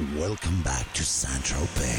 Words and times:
Welcome 0.00 0.62
back 0.62 0.90
to 0.94 1.02
Saint 1.02 1.44
Tropez. 1.44 1.90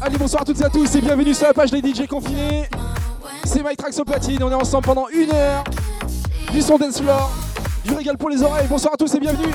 Allez, 0.00 0.18
bonsoir 0.18 0.42
à 0.42 0.44
toutes 0.44 0.60
et 0.60 0.64
à 0.64 0.68
tous 0.68 0.92
et 0.96 1.00
bienvenue 1.00 1.32
sur 1.32 1.46
la 1.46 1.54
page 1.54 1.70
des 1.70 1.78
DJ 1.78 2.08
confinés. 2.08 2.68
C'est 3.52 3.62
MyTrax 3.62 3.98
au 3.98 4.04
on 4.44 4.50
est 4.50 4.54
ensemble 4.54 4.86
pendant 4.86 5.08
une 5.08 5.30
heure. 5.30 5.62
Du 6.52 6.62
son 6.62 6.78
dancefloor, 6.78 7.30
du 7.84 7.92
régal 7.92 8.16
pour 8.16 8.30
les 8.30 8.42
oreilles. 8.42 8.66
Bonsoir 8.66 8.94
à 8.94 8.96
tous 8.96 9.14
et 9.14 9.20
bienvenue. 9.20 9.52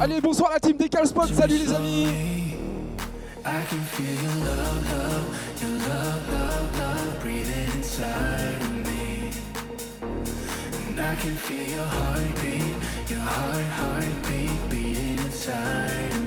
Allez, 0.00 0.20
bonsoir 0.20 0.50
la 0.52 0.60
team 0.60 0.76
des 0.76 0.88
Spot, 1.06 1.26
salut 1.26 1.58
les 1.58 1.72
amis. 1.72 2.06
I 11.08 11.14
can 11.18 11.36
feel 11.36 11.62
your 11.68 11.84
heartbeat, 11.84 12.76
your 13.08 13.20
heart, 13.20 13.64
heartbeat 13.78 14.70
beating 14.70 15.18
inside 15.24 16.14
me 16.20 16.25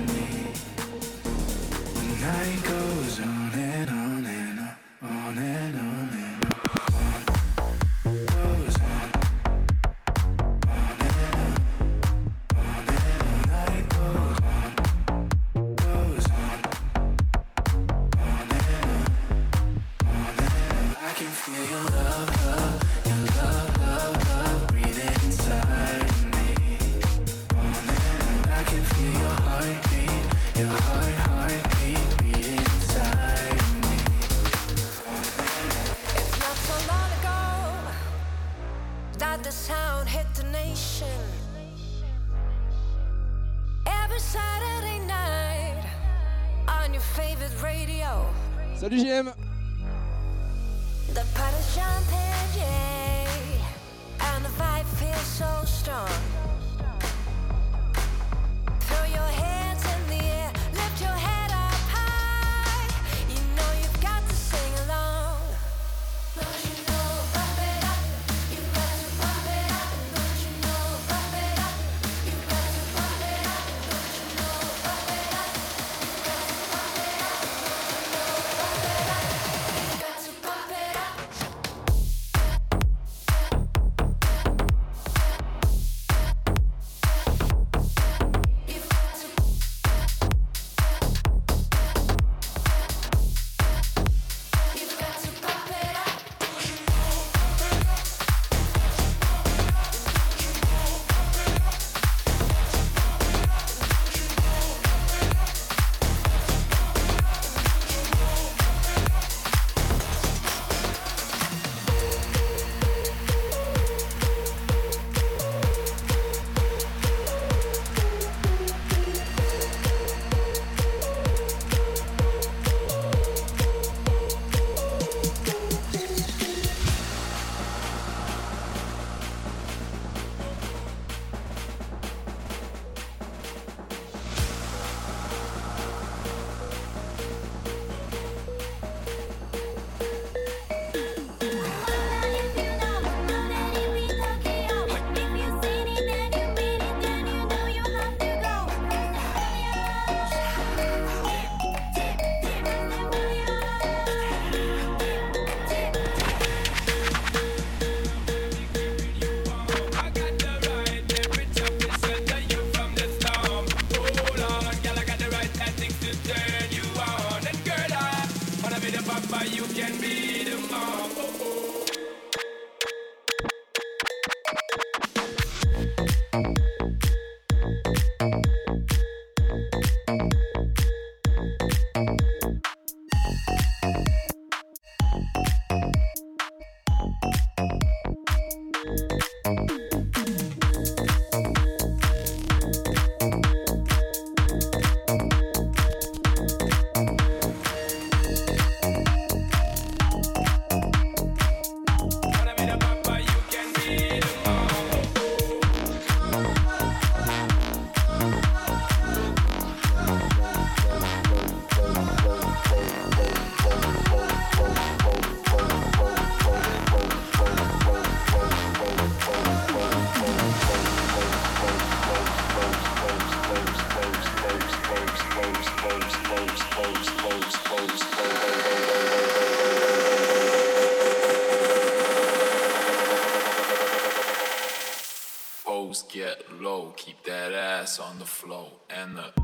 keep 237.09 237.23
that 237.23 237.53
ass 237.53 237.97
on 237.97 238.19
the 238.19 238.25
flow 238.25 238.67
and 238.91 239.17
the 239.17 239.38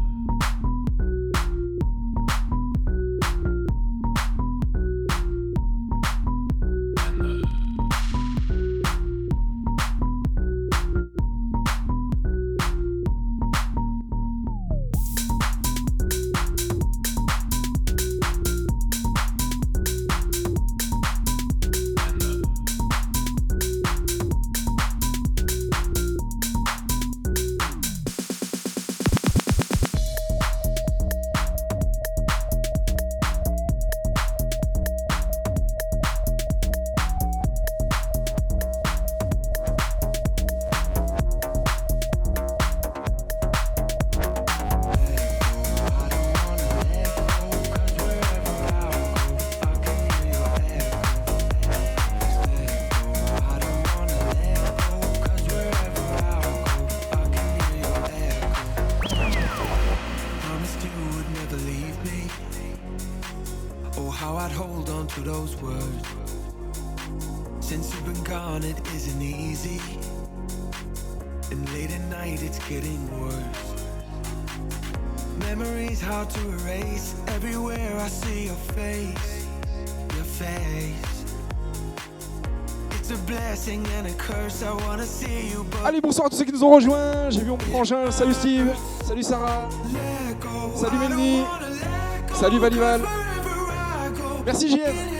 ont 86.65 86.75
rejoints. 86.75 87.29
J'ai 87.29 87.41
vu 87.41 87.49
mon 87.49 87.57
frangin. 87.57 88.11
Salut 88.11 88.33
Steve. 88.33 88.67
Salut 89.03 89.23
Sarah. 89.23 89.69
Salut 90.75 90.97
Melny. 90.97 91.43
Salut 92.33 92.59
Valival. 92.59 93.01
Merci 94.45 94.69
JM. 94.69 95.14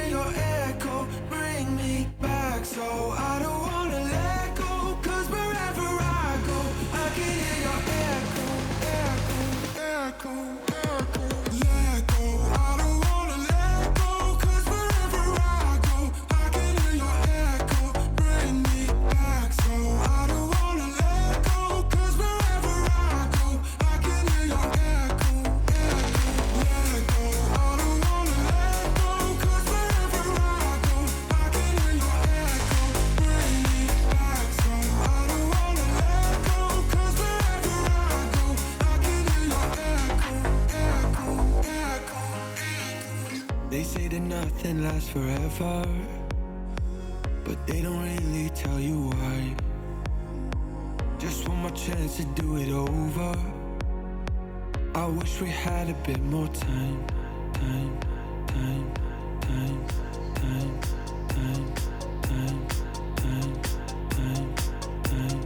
nothing 44.65 44.83
lasts 44.83 45.09
forever, 45.09 45.85
but 47.43 47.67
they 47.67 47.81
don't 47.83 48.01
really 48.01 48.49
tell 48.49 48.79
you 48.79 49.09
why. 49.09 49.55
Just 51.19 51.47
one 51.47 51.57
more 51.57 51.71
chance 51.71 52.17
to 52.17 52.25
do 52.41 52.57
it 52.57 52.71
over. 52.71 53.37
I 54.95 55.05
wish 55.05 55.39
we 55.39 55.49
had 55.49 55.89
a 55.89 55.93
bit 56.05 56.19
more 56.23 56.47
time, 56.47 57.05
time, 57.53 57.99
time, 58.47 58.93
time, 59.41 59.87
time, 60.33 60.79
time, 61.27 61.73
time, 62.23 62.67
time, 63.15 63.63
time. 64.09 64.55
time. 65.03 65.44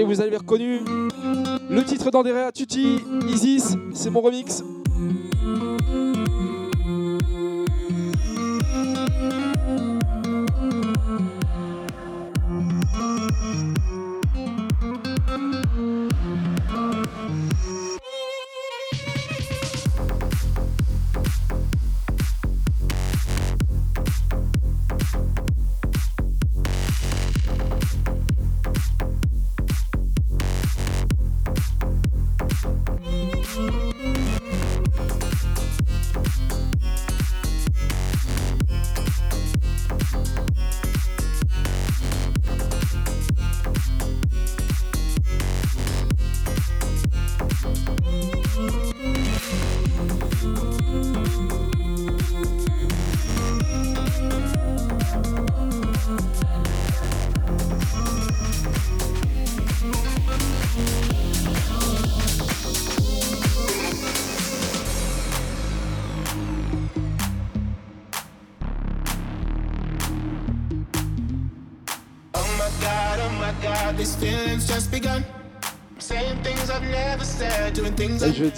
Allez, 0.00 0.06
vous 0.06 0.22
avez 0.22 0.38
reconnu 0.38 0.80
le 1.68 1.84
titre 1.84 2.10
d'Andrea 2.10 2.52
Tutti, 2.52 3.00
Isis, 3.28 3.76
c'est 3.92 4.08
mon 4.08 4.22
remix. 4.22 4.62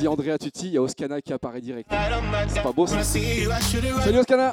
Andrea 0.09 0.39
Tutti, 0.39 0.67
il 0.67 0.73
y 0.73 0.77
a 0.79 0.83
Oscana 0.83 1.21
qui 1.21 1.33
apparaît 1.33 1.61
direct. 1.61 1.91
C'est 2.49 2.63
pas 2.63 2.73
beau 2.73 2.87
Salut 2.87 4.19
Oscana. 4.19 4.53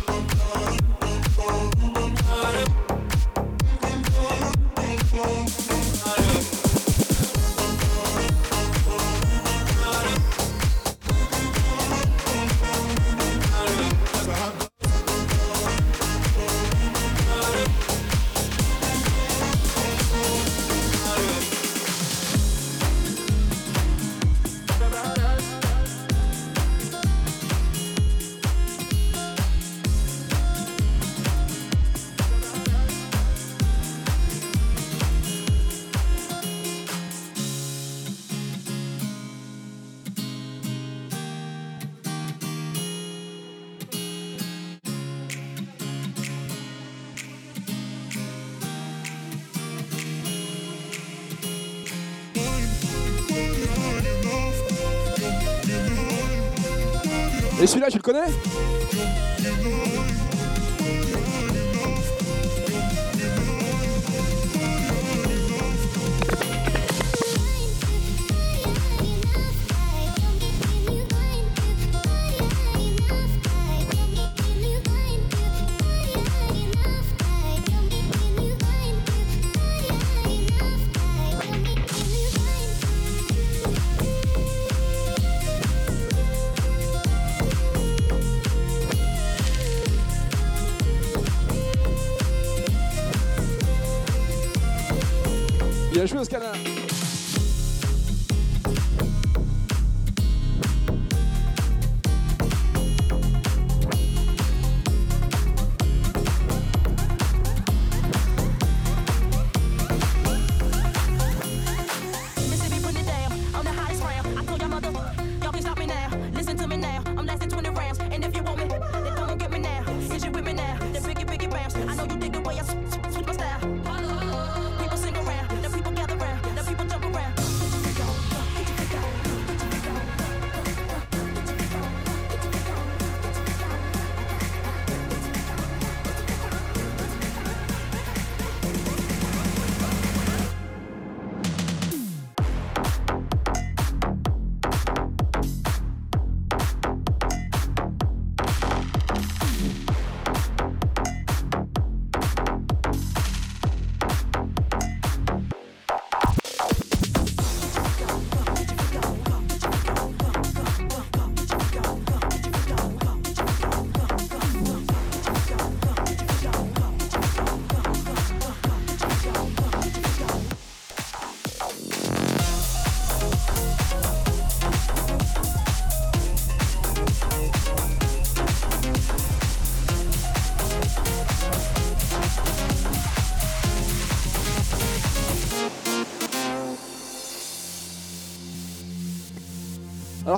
celui-là, 57.71 57.89
tu 57.89 57.97
le 57.97 58.01
connais? 58.01 59.30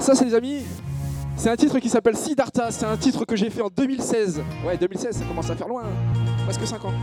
Ça, 0.03 0.15
c'est 0.15 0.25
les 0.25 0.35
amis, 0.35 0.63
c'est 1.37 1.49
un 1.49 1.55
titre 1.55 1.79
qui 1.79 1.87
s'appelle 1.87 2.17
Siddhartha. 2.17 2.71
C'est 2.71 2.85
un 2.85 2.97
titre 2.97 3.23
que 3.23 3.37
j'ai 3.37 3.49
fait 3.49 3.61
en 3.61 3.69
2016. 3.69 4.41
Ouais, 4.65 4.77
2016, 4.77 5.15
ça 5.15 5.23
commence 5.23 5.49
à 5.49 5.55
faire 5.55 5.67
loin, 5.69 5.83
hein. 5.83 6.43
presque 6.43 6.67
5 6.67 6.83
ans. 6.83 6.93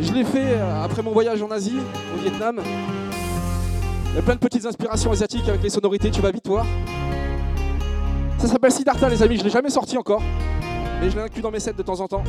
Je 0.00 0.12
l'ai 0.12 0.24
fait 0.24 0.56
euh, 0.56 0.84
après 0.84 1.02
mon 1.02 1.12
voyage 1.12 1.40
en 1.40 1.50
Asie, 1.52 1.78
au 2.14 2.20
Vietnam. 2.20 2.60
Il 4.10 4.16
y 4.16 4.18
a 4.18 4.22
plein 4.22 4.34
de 4.34 4.40
petites 4.40 4.66
inspirations 4.66 5.12
asiatiques 5.12 5.48
avec 5.48 5.62
les 5.62 5.70
sonorités, 5.70 6.10
tu 6.10 6.20
vas 6.20 6.32
vite 6.32 6.48
voir. 6.48 6.66
Ça 8.38 8.48
s'appelle 8.48 8.72
Siddhartha, 8.72 9.08
les 9.08 9.22
amis. 9.22 9.38
Je 9.38 9.44
l'ai 9.44 9.50
jamais 9.50 9.70
sorti 9.70 9.96
encore, 9.96 10.22
mais 11.00 11.10
je 11.10 11.16
l'ai 11.16 11.22
inclus 11.22 11.42
dans 11.42 11.52
mes 11.52 11.60
sets 11.60 11.74
de 11.74 11.82
temps 11.82 12.00
en 12.00 12.08
temps. 12.08 12.24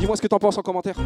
Dis-moi 0.00 0.16
ce 0.16 0.22
que 0.22 0.26
t'en 0.26 0.40
penses 0.40 0.58
en 0.58 0.62
commentaire. 0.62 0.96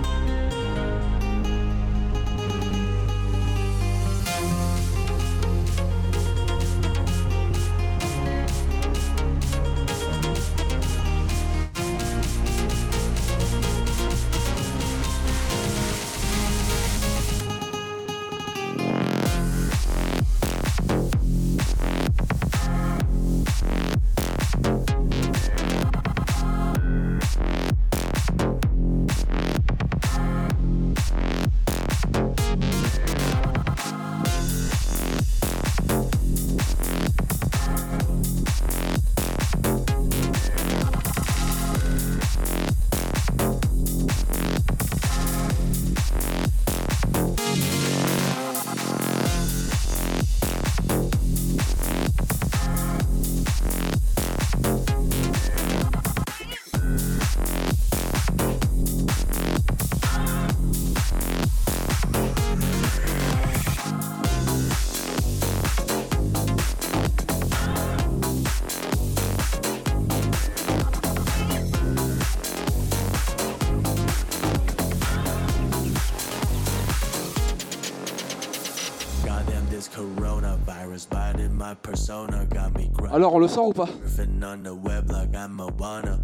Alors, 83.10 83.34
on 83.34 83.38
le 83.38 83.48
sort 83.48 83.68
ou 83.68 83.72
pas 83.72 83.86
Surfing 83.86 84.44
on 84.44 84.62
the 84.62 84.74
web 84.74 85.10
like 85.10 85.34
I'm 85.34 85.54
Moana. 85.56 86.20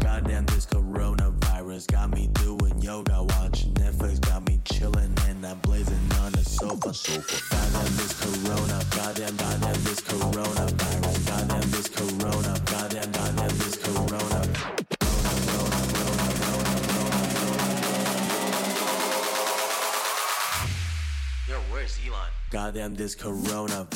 Goddamn, 0.00 0.44
this 0.46 0.66
coronavirus 0.66 1.90
got 1.90 2.10
me 2.14 2.28
doing 2.34 2.78
yoga, 2.80 3.22
watching 3.22 3.72
Netflix, 3.74 4.20
got 4.20 4.46
me 4.46 4.60
chilling, 4.64 5.14
and 5.28 5.44
I'm 5.44 5.58
blazing 5.60 5.96
on 6.20 6.32
the 6.32 6.44
sofa. 6.44 6.92
sofa. 6.92 7.42
Goddamn, 7.50 7.96
this 7.96 8.12
corona, 8.20 8.82
goddamn, 8.90 9.36
goddamn, 9.36 9.84
this 9.84 10.00
coronavirus. 10.02 11.26
Goddamn, 11.26 11.70
this 11.70 11.88
corona, 11.88 12.60
goddamn, 12.66 13.12
goddamn, 13.12 13.58
this 13.58 13.76
corona. 13.76 14.42
Yo, 21.48 21.56
where's 21.72 21.98
Elon? 22.06 22.28
Goddamn, 22.50 22.94
this 22.94 23.16
coronavirus. 23.16 23.95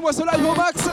Partagez-moi 0.00 0.12
ce 0.12 0.22
live 0.22 0.46
au 0.46 0.54
max 0.54 0.88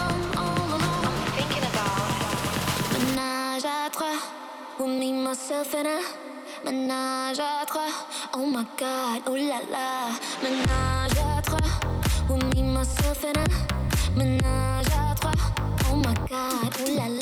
Menage 6.65 7.39
à 7.39 7.65
trois, 7.65 7.81
oh 8.33 8.45
my 8.45 8.65
god, 8.77 9.21
oh 9.27 9.35
la 9.35 9.61
la. 9.71 10.09
Menage 10.43 11.17
à 11.17 11.41
trois, 11.41 11.69
with 12.29 12.43
me, 12.55 12.61
myself 12.63 13.23
and 13.23 13.37
I. 13.37 13.41
Menage 14.17 14.87
à 14.87 15.15
trois, 15.15 15.31
oh 15.91 15.95
my 15.95 16.13
god, 16.27 16.73
oh 16.79 16.89
la 16.95 17.07
la. 17.07 17.16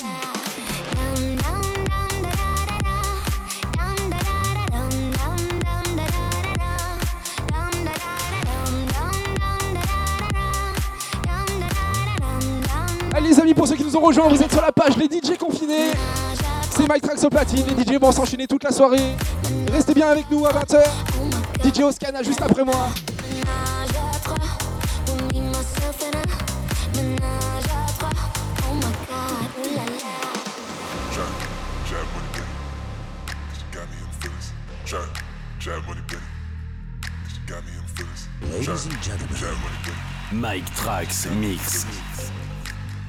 vous 14.01 14.41
êtes 14.41 14.51
sur 14.51 14.62
la 14.62 14.71
page 14.71 14.97
Les 14.97 15.05
DJ 15.05 15.38
Confinés. 15.38 15.91
C'est 16.69 16.88
Mike 16.88 17.03
Trax 17.03 17.23
au 17.23 17.29
platine. 17.29 17.65
Les 17.77 17.84
DJ 17.84 17.99
vont 17.99 18.12
s'enchaîner 18.12 18.45
toute 18.45 18.63
la 18.63 18.71
soirée. 18.71 19.15
Restez 19.71 19.93
bien 19.93 20.08
avec 20.10 20.29
nous 20.29 20.45
à 20.45 20.51
20h. 20.51 20.84
DJ 21.63 21.81
Oscana 21.81 22.21
juste 22.21 22.41
après 22.41 22.63
moi. 22.63 22.89
Ladies 38.51 38.88
and 38.88 40.36
Mike 40.36 40.65
Trax 40.75 41.27
Mix. 41.39 41.86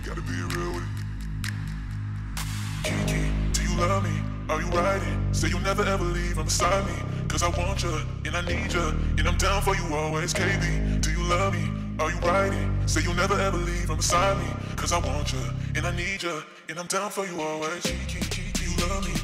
Gotta 0.07 0.21
be 0.21 0.35
real 0.55 0.73
with 0.73 0.85
it. 0.85 2.39
Kiki, 2.85 3.29
do 3.53 3.61
you 3.61 3.77
love 3.77 4.05
me? 4.05 4.23
Are 4.49 4.63
you 4.63 4.69
riding? 4.69 5.35
Say 5.35 5.49
you'll 5.49 5.59
never 5.59 5.83
ever 5.83 6.05
leave, 6.05 6.39
I'm 6.39 6.45
beside 6.45 6.87
me. 6.87 6.93
Cause 7.27 7.43
I 7.43 7.49
want 7.49 7.83
you, 7.83 7.91
and 8.25 8.37
I 8.37 8.41
need 8.43 8.73
you, 8.73 8.95
and 9.19 9.27
I'm 9.27 9.37
down 9.37 9.63
for 9.63 9.75
you 9.75 9.83
always, 9.93 10.33
KB. 10.33 11.01
Do 11.01 11.11
you 11.11 11.25
love 11.25 11.55
me? 11.55 11.69
Are 11.99 12.09
you 12.09 12.19
riding? 12.21 12.87
Say 12.87 13.03
you'll 13.03 13.15
never 13.15 13.35
ever 13.35 13.57
leave, 13.57 13.91
I'm 13.91 13.97
beside 13.97 14.39
me. 14.39 14.49
Cause 14.77 14.93
I 14.93 14.99
want 15.01 15.33
you, 15.33 15.41
and 15.75 15.85
I 15.85 15.97
need 15.97 16.23
you, 16.23 16.41
and 16.69 16.79
I'm 16.79 16.87
down 16.87 17.11
for 17.11 17.27
you 17.27 17.41
always. 17.41 17.83
Kiki, 17.83 18.21
Kiki, 18.21 18.53
do 18.53 18.63
you 18.63 18.89
love 18.89 19.05
me? 19.09 19.16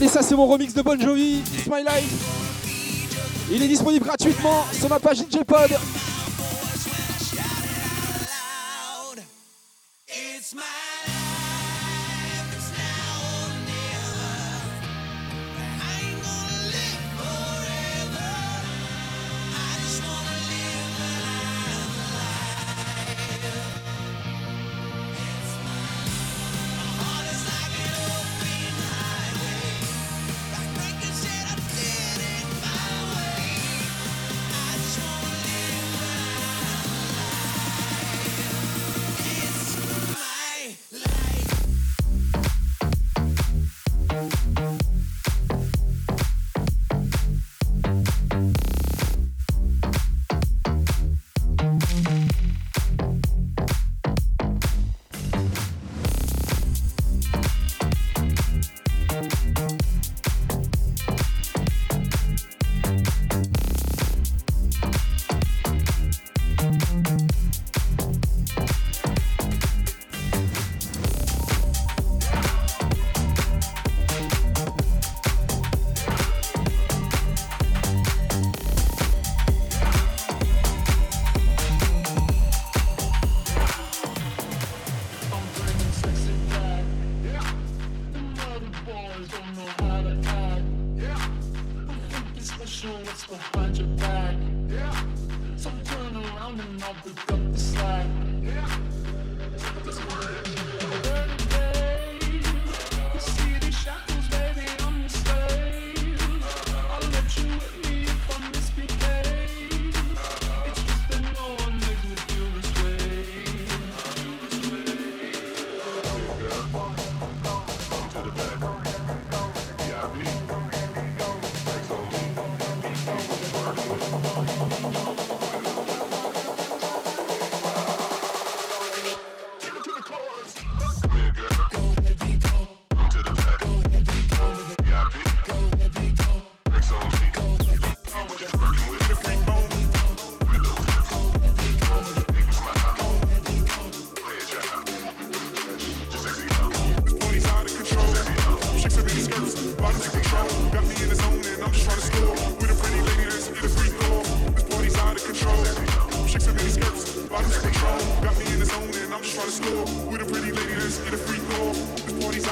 Allez, 0.00 0.08
ça 0.08 0.22
c'est 0.22 0.34
mon 0.34 0.46
remix 0.46 0.72
de 0.72 0.80
Bon 0.80 0.98
Jovi, 0.98 1.42
My 1.70 1.82
Life. 1.82 3.50
Il 3.52 3.62
est 3.62 3.68
disponible 3.68 4.06
gratuitement 4.06 4.64
sur 4.72 4.88
ma 4.88 4.98
page 4.98 5.18
DJ 5.18 5.44
Pod. 5.46 5.70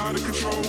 out 0.09 0.15
of 0.15 0.25
control. 0.25 0.63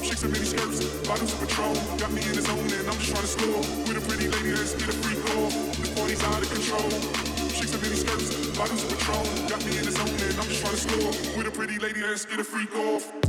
Shakes 0.00 0.22
and 0.22 0.32
mini 0.32 0.44
skirts, 0.44 0.78
bottoms 1.08 1.32
of 1.32 1.40
patrol. 1.40 1.74
Got 1.98 2.12
me 2.12 2.22
in 2.22 2.36
the 2.36 2.42
zone 2.42 2.58
and 2.58 2.86
I'm 2.86 2.98
just 3.02 3.10
trying 3.10 3.22
to 3.22 3.32
score. 3.34 3.58
With 3.82 3.98
a 3.98 4.04
pretty 4.06 4.28
lady, 4.28 4.54
let's 4.54 4.74
get 4.74 4.88
a 4.88 4.96
free 5.02 5.18
goal. 5.26 5.50
The 5.82 5.90
party's 5.98 6.22
out 6.22 6.40
of 6.40 6.48
control. 6.48 6.90
Shakes 7.50 7.74
and 7.74 7.82
mini 7.82 7.96
skirts, 7.96 8.56
bottoms 8.56 8.84
of 8.84 8.90
patrol. 8.96 9.24
Got 9.48 9.64
me 9.66 9.78
in 9.78 9.84
the 9.86 9.90
zone 9.90 10.06
and 10.06 10.38
I'm 10.38 10.46
just 10.46 10.60
trying 10.62 10.74
to 10.74 10.82
score. 10.86 11.36
With 11.36 11.48
a 11.48 11.50
pretty 11.50 11.78
lady, 11.80 12.02
let's 12.02 12.26
get 12.26 12.38
a 12.38 12.44
free 12.44 12.66
goal. 12.66 13.25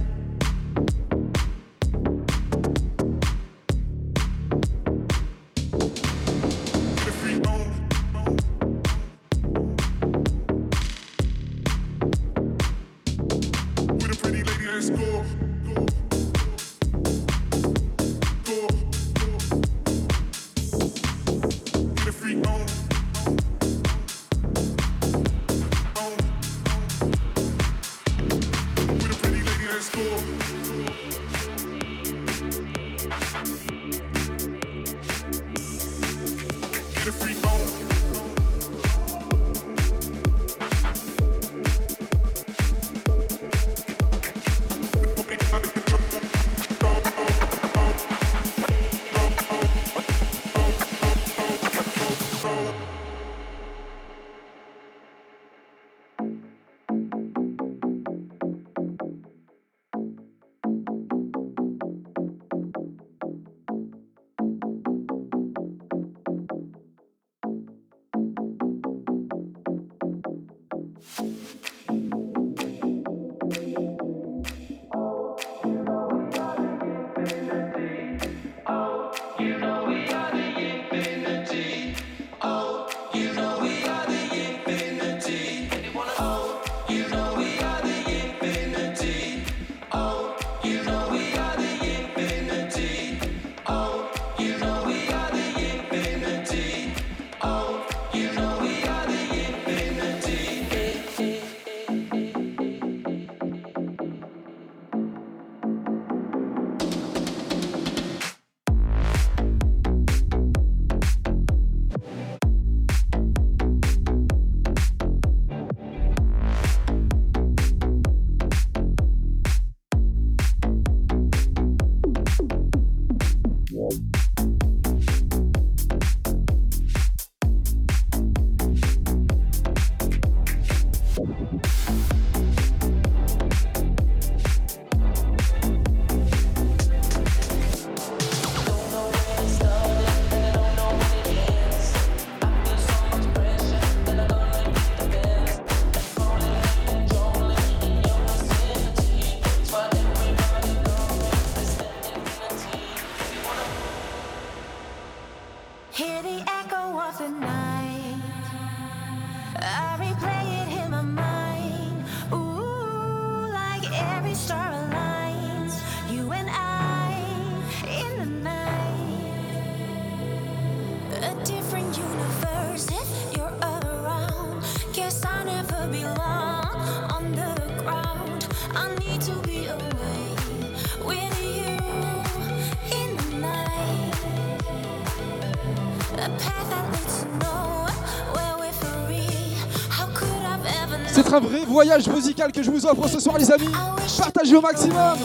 un 191.38 191.39
vrai 191.39 191.65
voyage 191.67 192.08
musical 192.10 192.52
que 192.52 192.63
je 192.63 192.71
vous 192.71 192.86
offre 192.86 193.08
ce 193.08 193.19
soir 193.19 193.38
les 193.38 193.52
amis. 193.52 193.69
Partagez 194.17 194.56
au 194.56 194.62
maximum. 194.62 195.17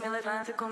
Me 0.00 0.08
levante 0.08 0.52
com 0.54 0.71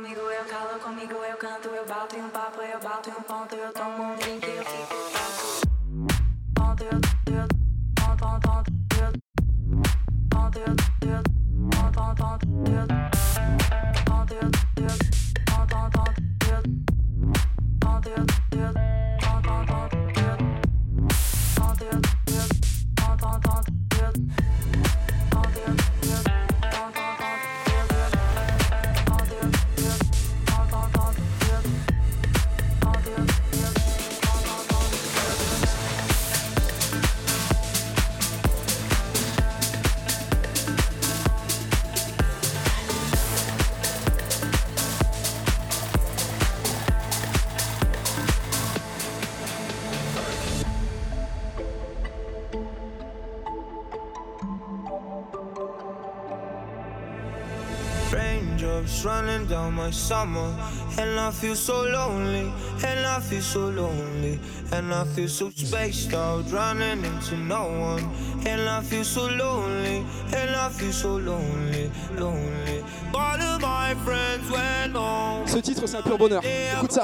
down 59.51 59.75
my 59.75 59.91
summer. 59.91 60.49
And 60.97 61.19
I 61.19 61.31
feel 61.33 61.57
so 61.57 61.83
lonely, 61.83 62.53
and 62.85 63.01
I 63.05 63.21
feel 63.21 63.43
so 63.43 63.69
lonely. 63.69 64.39
And 64.73 64.95
I 64.95 65.05
feel 65.05 65.29
so 65.29 65.51
spaced 65.51 66.15
out, 66.15 66.51
running 66.53 67.05
into 67.05 67.37
no 67.37 67.65
one. 67.91 68.05
And 68.47 68.63
I 68.69 68.81
feel 68.83 69.05
so 69.05 69.27
lonely, 69.27 70.05
and 70.33 70.51
I 70.55 70.69
feel 70.69 70.93
so 70.93 71.17
lonely, 71.17 71.91
lonely. 72.17 72.85
All 73.13 73.41
of 73.41 73.61
my 73.61 73.95
friends 74.05 74.49
went 74.51 74.95
home. 74.95 75.47
Ce 75.47 75.59
titre, 75.59 75.87
c'est 75.87 75.99
un 75.99 76.03
pur 76.03 76.17
bonheur. 76.17 76.43
Écoute 76.45 76.93
ça. 76.93 77.03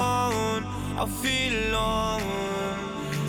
I 0.99 1.07
feel 1.23 1.75
alone. 1.75 2.23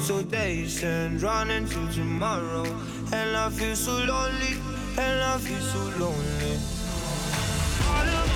so 0.07 0.24
patient, 0.24 1.22
running 1.22 1.65
to 1.65 1.86
tomorrow. 1.91 2.65
And 3.11 3.36
I 3.36 3.49
feel 3.49 3.76
so 3.76 3.91
lonely, 3.91 4.55
and 4.97 5.22
I 5.22 5.38
feel 5.39 5.59
so 5.59 5.80
lonely. 5.99 6.56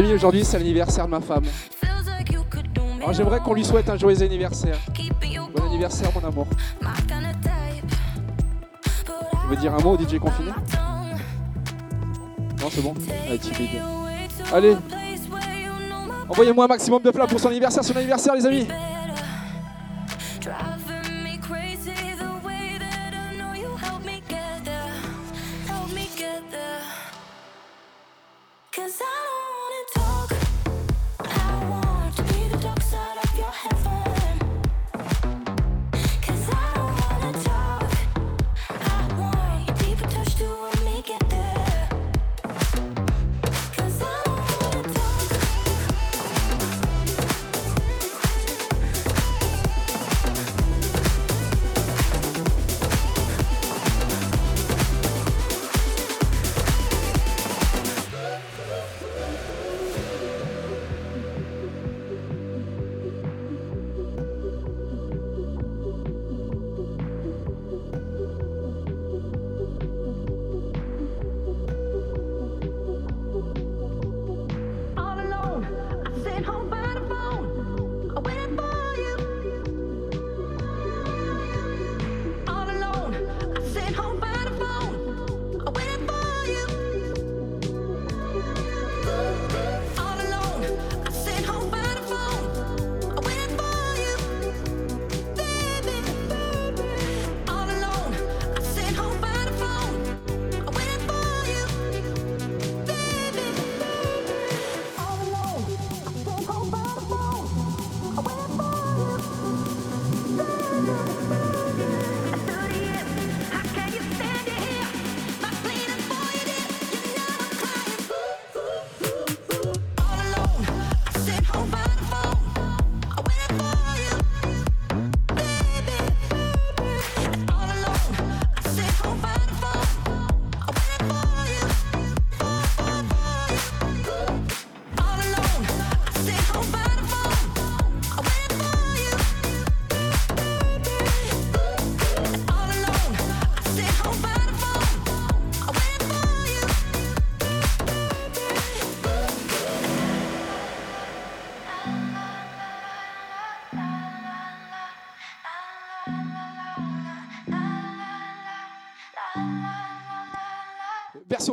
les 0.00 0.06
amis, 0.06 0.14
aujourd'hui 0.14 0.44
c'est 0.44 0.58
l'anniversaire 0.58 1.06
de 1.06 1.10
ma 1.10 1.20
femme. 1.20 1.44
Alors 2.98 3.12
j'aimerais 3.12 3.40
qu'on 3.40 3.54
lui 3.54 3.64
souhaite 3.64 3.88
un 3.88 3.96
joyeux 3.96 4.22
anniversaire. 4.22 4.78
Bon 5.54 5.66
anniversaire 5.66 6.10
mon 6.14 6.28
amour. 6.28 6.46
Tu 9.42 9.48
veux 9.48 9.56
dire 9.56 9.74
un 9.74 9.80
mot 9.80 9.96
au 9.96 9.98
DJ 9.98 10.18
confiné 10.18 10.50
Non 12.60 12.68
c'est 12.70 12.82
bon 12.82 12.94
Allez. 13.30 13.40
Allez 14.52 14.76
Envoyez-moi 16.28 16.64
un 16.64 16.68
maximum 16.68 17.02
de 17.02 17.10
plats 17.10 17.26
pour 17.26 17.38
son 17.38 17.48
anniversaire, 17.48 17.84
son 17.84 17.96
anniversaire 17.96 18.34
les 18.34 18.46
amis 18.46 18.66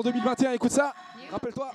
2021. 0.04 0.52
Écoute 0.54 0.72
ça, 0.72 0.94
rappelle-toi. 1.32 1.72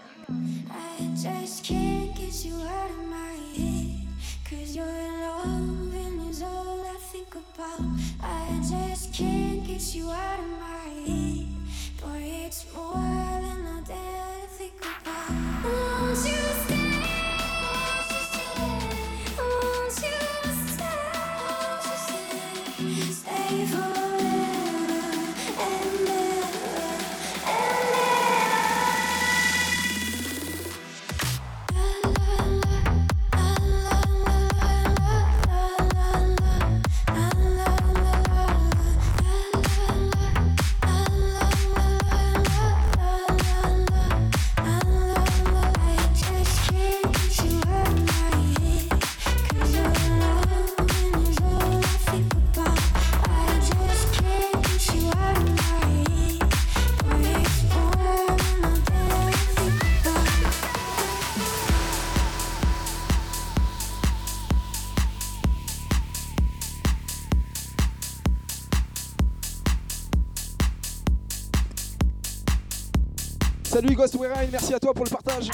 Salut 73.81 73.95
Ghost 73.95 74.19
merci 74.51 74.75
à 74.75 74.81
toi 74.81 74.93
pour 74.93 75.05
le 75.05 75.11
partage. 75.11 75.51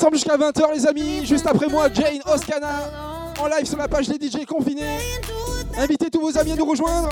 ensemble 0.00 0.16
jusqu'à 0.16 0.36
20h, 0.38 0.72
les 0.72 0.86
amis. 0.86 1.26
Juste 1.26 1.46
après 1.46 1.68
moi, 1.68 1.88
Jane 1.92 2.20
Oscana 2.24 2.90
en 3.38 3.46
live 3.48 3.66
sur 3.66 3.76
la 3.76 3.86
page 3.86 4.08
des 4.08 4.16
DJ 4.16 4.46
confinés. 4.46 4.96
Invitez 5.76 6.08
tous 6.08 6.22
vos 6.22 6.38
amis 6.38 6.52
à 6.52 6.56
nous 6.56 6.64
rejoindre. 6.64 7.10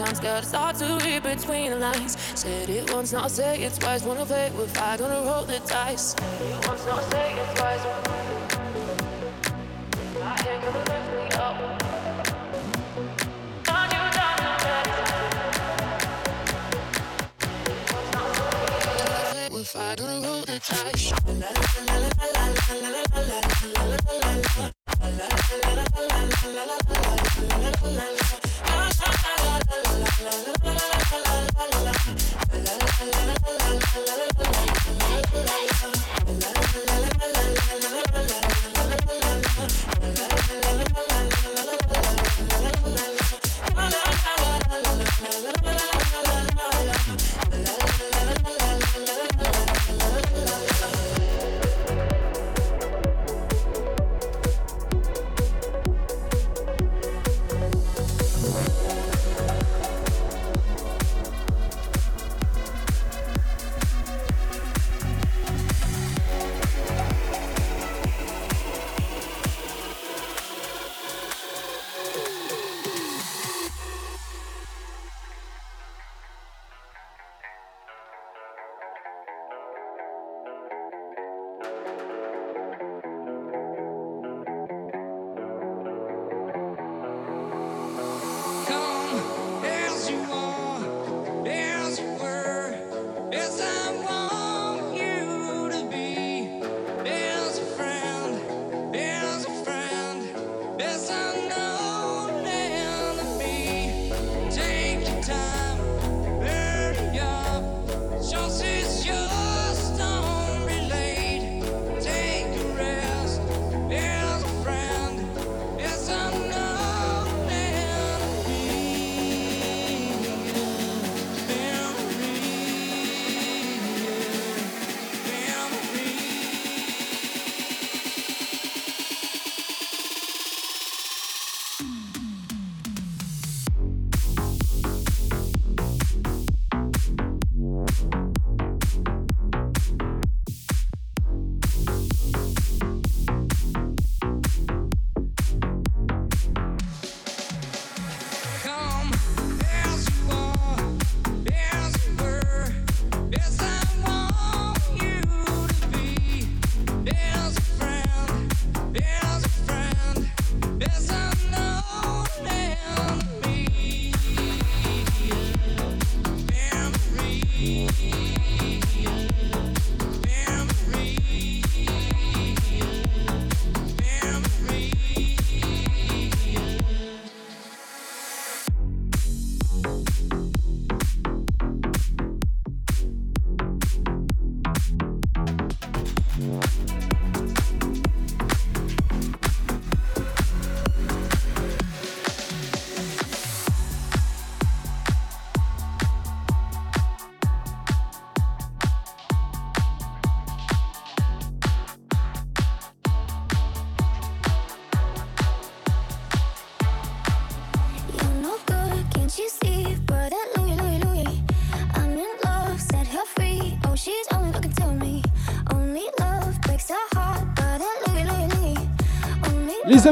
Sometimes 0.00 0.20
gotta 0.20 0.46
start 0.46 0.76
to 0.76 0.98
read 1.04 1.22
between 1.22 1.72
the 1.72 1.76
lines. 1.76 2.16
Said 2.34 2.70
it 2.70 2.90
once, 2.90 3.12
not 3.12 3.30
say 3.30 3.60
it 3.60 3.74
twice. 3.74 4.02
Wanna 4.02 4.24
play 4.24 4.50
with 4.56 4.74
fire, 4.74 4.96
gonna 4.96 5.30
roll 5.30 5.44
the 5.44 5.58
dice. 5.66 6.14
Said 6.18 6.40
it 6.40 6.66
once, 6.66 6.86
not 6.86 7.04
say 7.10 7.34
it 7.34 7.56
twice. 7.56 8.09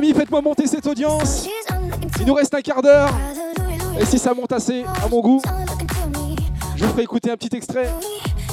faites-moi 0.06 0.40
monter 0.40 0.66
cette 0.66 0.86
audience. 0.86 1.48
Il 2.20 2.26
nous 2.26 2.34
reste 2.34 2.54
un 2.54 2.60
quart 2.60 2.82
d'heure. 2.82 3.10
Et 4.00 4.04
si 4.04 4.18
ça 4.18 4.32
monte 4.32 4.52
assez 4.52 4.84
à 5.04 5.08
mon 5.08 5.20
goût, 5.20 5.42
je 6.76 6.84
vous 6.84 6.90
ferai 6.92 7.02
écouter 7.02 7.30
un 7.30 7.36
petit 7.36 7.54
extrait 7.56 7.88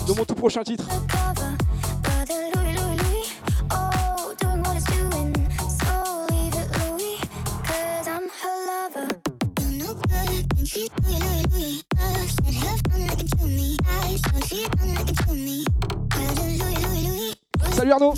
de 0.07 0.13
mon 0.13 0.25
tout 0.25 0.33
prochain 0.33 0.63
titre. 0.63 0.85
Salut 17.71 17.91
Arnaud 17.91 18.13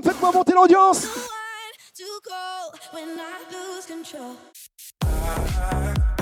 faites-moi 0.00 0.32
monter 0.32 0.52
l'ambiance. 0.52 1.06
No 5.82 6.21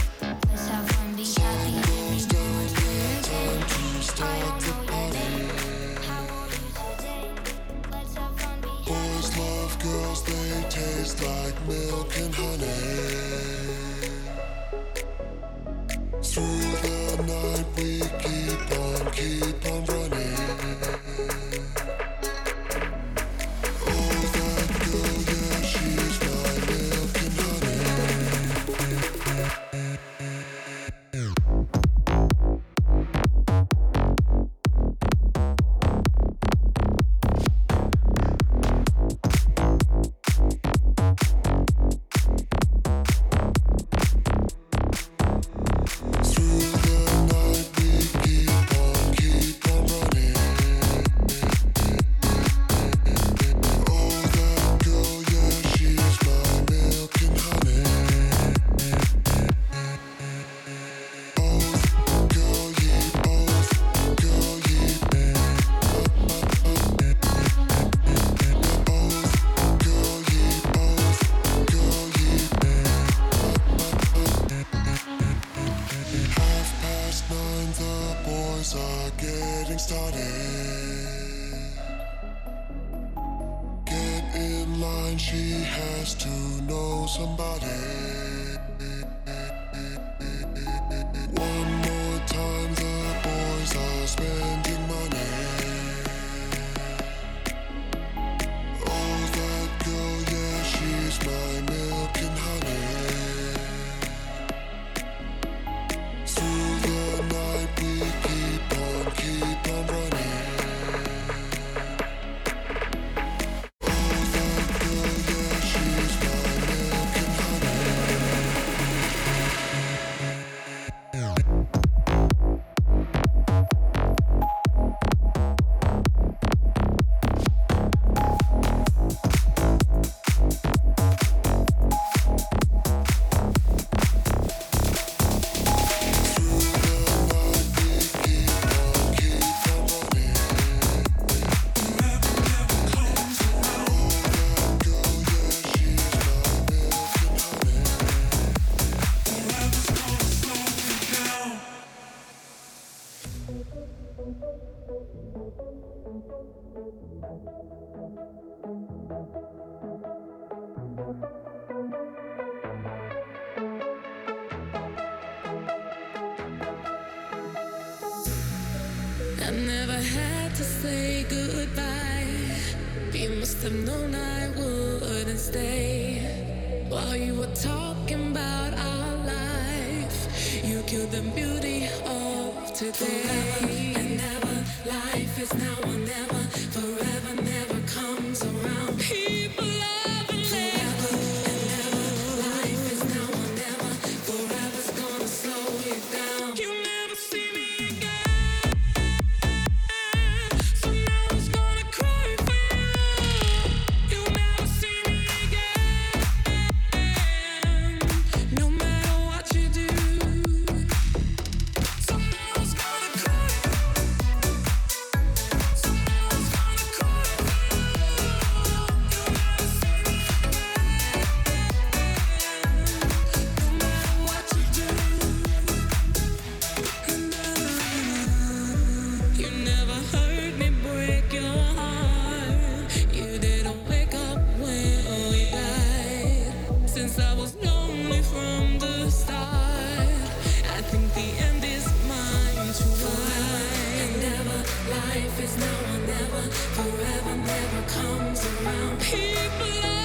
Forever 246.49 247.35
never 247.35 247.81
comes 247.89 248.45
around. 248.45 248.99
People 249.01 250.00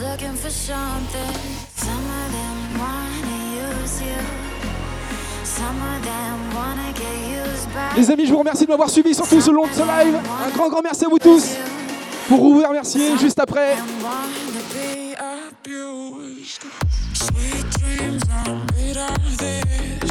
looking 0.00 0.34
for 0.34 0.50
something. 0.50 1.34
Some 1.76 2.04
of 2.20 2.32
them 2.32 2.56
wanna 2.80 3.38
use 3.68 4.00
you. 4.00 4.20
Some 5.44 5.76
of 5.76 6.02
them 6.02 6.36
wanna 6.54 6.92
get 6.94 7.16
used 7.28 7.68
by 7.74 7.96
Les 7.96 8.10
amis, 8.10 8.26
je 8.26 8.32
vous 8.32 8.38
remercie 8.38 8.64
de 8.64 8.70
m'avoir 8.70 8.88
suivi 8.88 9.14
surtout 9.14 9.40
ce 9.40 9.50
long 9.50 9.66
de 9.66 9.72
ce 9.72 9.80
live. 9.80 10.16
Un 10.46 10.50
grand, 10.56 10.68
grand 10.70 10.82
merci 10.82 11.04
à 11.04 11.08
vous 11.08 11.18
tous. 11.18 11.56
Pour 12.28 12.38
vous 12.38 12.62
remercier 12.66 13.18
juste 13.18 13.38
après. 13.40 13.76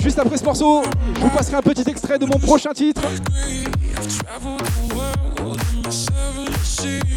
Juste 0.03 0.19
après 0.19 0.37
ce 0.37 0.43
morceau, 0.43 0.83
je 1.15 1.19
vous 1.19 1.29
passerai 1.29 1.57
un 1.57 1.61
petit 1.61 1.89
extrait 1.89 2.19
de 2.19 2.25
mon 2.25 2.37
prochain 2.37 2.71
titre. 2.73 3.01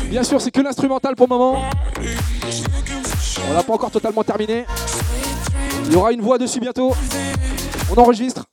Bien 0.09 0.23
sûr, 0.23 0.41
c'est 0.41 0.51
que 0.51 0.61
l'instrumental 0.61 1.15
pour 1.17 1.27
le 1.27 1.37
moment. 1.37 1.63
On 3.49 3.53
l'a 3.55 3.63
pas 3.63 3.73
encore 3.73 3.91
totalement 3.91 4.25
terminé. 4.25 4.67
Il 5.87 5.93
y 5.93 5.97
aura 5.97 6.13
une 6.13 6.21
voix 6.21 6.39
dessus 6.39 6.61
bientôt. 6.61 6.95
On 7.91 8.01
enregistre. 8.01 8.45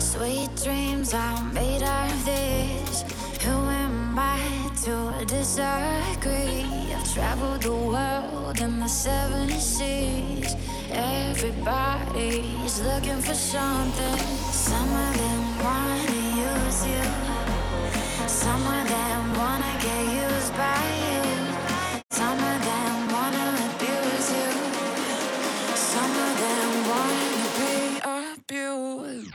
Sweet 0.00 0.50
dreams 0.64 1.14
are 1.14 1.42
made 1.52 1.82
of 1.82 2.24
this. 2.24 3.04
Who 3.44 3.50
am 3.50 4.18
I 4.18 4.40
to 4.84 5.24
disagree? 5.26 6.66
I've 6.92 7.14
traveled 7.14 7.62
the 7.62 7.72
world 7.72 8.60
in 8.60 8.80
the 8.80 8.88
seven 8.88 9.48
seas. 9.60 10.56
Everybody's 10.90 12.80
looking 12.80 13.20
for 13.20 13.34
something. 13.34 14.18
Some 14.52 14.88
of 14.88 15.16
them 15.18 15.58
wanna 15.64 16.10
use 16.36 16.86
you. 16.86 17.04
Some 18.26 18.66
of 18.66 18.88
them 18.88 19.34
wanna 19.36 19.72
get 19.82 20.02
used 20.24 20.52
by 20.56 20.80
you. 21.04 21.24
Some 22.10 22.38
of 22.38 22.64
them 22.64 23.08
wanna 23.12 23.46
abuse 23.68 24.30
you. 24.38 24.50
Some 25.76 26.14
of 26.26 26.32
them 26.42 26.70
wanna 26.90 27.32
be 27.58 27.72
abused. 28.48 29.34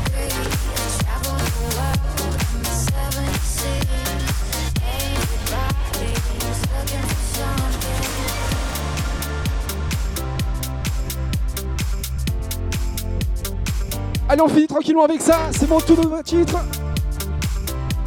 Allez, 14.31 14.41
on 14.41 14.47
finit 14.47 14.65
tranquillement 14.67 15.03
avec 15.03 15.21
ça. 15.21 15.49
C'est 15.51 15.69
mon 15.69 15.81
tout 15.81 15.93
nouveau 15.93 16.21
titre 16.23 16.57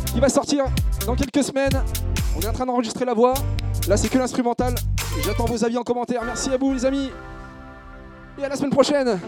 qui 0.07 0.21
va 0.21 0.31
sortir 0.31 0.65
dans 1.05 1.15
quelques 1.15 1.45
semaines. 1.45 1.83
On 2.35 2.41
est 2.41 2.49
en 2.49 2.53
train 2.55 2.65
d'enregistrer 2.65 3.05
la 3.05 3.13
voix. 3.13 3.35
Là, 3.89 3.99
c'est 3.99 4.09
que 4.09 4.17
l'instrumental. 4.17 4.75
J'attends 5.23 5.45
vos 5.45 5.63
avis 5.63 5.77
en 5.77 5.83
commentaire. 5.83 6.23
Merci 6.25 6.49
à 6.49 6.57
vous, 6.57 6.73
les 6.73 6.87
amis. 6.87 7.11
Et 8.39 8.45
à 8.45 8.49
la 8.49 8.57
semaine 8.57 8.71
prochaine. 8.71 9.21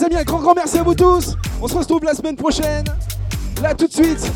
Les 0.00 0.06
amis, 0.06 0.16
un 0.16 0.24
grand 0.24 0.38
grand 0.38 0.54
merci 0.54 0.78
à 0.78 0.82
vous 0.82 0.94
tous. 0.94 1.36
On 1.60 1.68
se 1.68 1.74
retrouve 1.74 2.04
la 2.04 2.14
semaine 2.14 2.36
prochaine. 2.36 2.84
Là 3.62 3.74
tout 3.74 3.86
de 3.86 3.92
suite. 3.92 4.30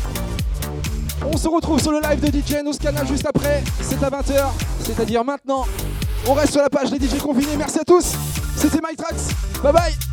On 1.25 1.37
se 1.37 1.47
retrouve 1.47 1.81
sur 1.81 1.91
le 1.91 1.99
live 2.01 2.19
de 2.19 2.27
DJ 2.27 2.63
Nouskana 2.63 3.03
juste 3.05 3.25
après. 3.25 3.63
C'est 3.81 4.01
à 4.03 4.09
20h, 4.09 4.49
c'est-à-dire 4.83 5.23
maintenant. 5.23 5.65
On 6.27 6.33
reste 6.33 6.53
sur 6.53 6.61
la 6.61 6.69
page 6.69 6.91
des 6.91 6.99
DJ 6.99 7.19
confinés. 7.19 7.57
Merci 7.57 7.79
à 7.79 7.83
tous. 7.83 8.13
C'était 8.57 8.79
MyTrax. 8.87 9.29
Bye 9.63 9.73
bye. 9.73 10.04